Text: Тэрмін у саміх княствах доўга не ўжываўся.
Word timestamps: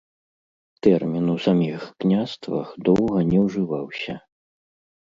Тэрмін 0.87 1.25
у 1.35 1.35
саміх 1.45 1.79
княствах 2.05 2.67
доўга 2.89 3.17
не 3.31 3.39
ўжываўся. 3.47 4.13